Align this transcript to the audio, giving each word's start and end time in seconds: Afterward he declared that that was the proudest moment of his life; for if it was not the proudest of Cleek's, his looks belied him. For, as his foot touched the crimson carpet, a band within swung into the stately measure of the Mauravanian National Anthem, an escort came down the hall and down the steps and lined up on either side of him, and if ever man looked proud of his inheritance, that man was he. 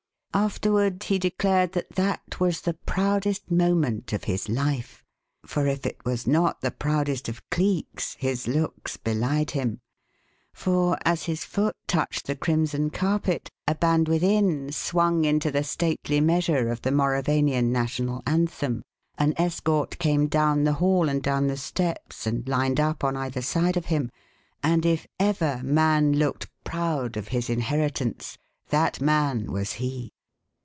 Afterward 0.33 1.03
he 1.03 1.19
declared 1.19 1.73
that 1.73 1.89
that 1.95 2.39
was 2.39 2.61
the 2.61 2.75
proudest 2.85 3.51
moment 3.51 4.13
of 4.13 4.23
his 4.23 4.47
life; 4.47 5.03
for 5.45 5.67
if 5.67 5.85
it 5.85 5.99
was 6.05 6.25
not 6.25 6.61
the 6.61 6.71
proudest 6.71 7.27
of 7.27 7.43
Cleek's, 7.49 8.15
his 8.17 8.47
looks 8.47 8.95
belied 8.95 9.51
him. 9.51 9.81
For, 10.53 10.97
as 11.03 11.23
his 11.25 11.43
foot 11.43 11.75
touched 11.85 12.27
the 12.27 12.37
crimson 12.37 12.91
carpet, 12.91 13.49
a 13.67 13.75
band 13.75 14.07
within 14.07 14.71
swung 14.71 15.25
into 15.25 15.51
the 15.51 15.65
stately 15.65 16.21
measure 16.21 16.69
of 16.69 16.81
the 16.81 16.91
Mauravanian 16.93 17.69
National 17.69 18.23
Anthem, 18.25 18.83
an 19.17 19.33
escort 19.35 19.99
came 19.99 20.27
down 20.27 20.63
the 20.63 20.73
hall 20.79 21.09
and 21.09 21.21
down 21.21 21.47
the 21.47 21.57
steps 21.57 22.25
and 22.25 22.47
lined 22.47 22.79
up 22.79 23.03
on 23.03 23.17
either 23.17 23.41
side 23.41 23.75
of 23.75 23.87
him, 23.87 24.09
and 24.63 24.85
if 24.85 25.05
ever 25.19 25.59
man 25.61 26.13
looked 26.13 26.49
proud 26.63 27.17
of 27.17 27.27
his 27.27 27.49
inheritance, 27.49 28.37
that 28.69 29.01
man 29.01 29.51
was 29.51 29.73
he. 29.73 30.13